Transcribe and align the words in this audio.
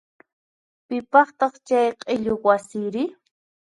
Piqpataq 0.87 1.53
chay 1.67 1.87
q'illu 2.01 2.33
wasiri? 2.45 3.03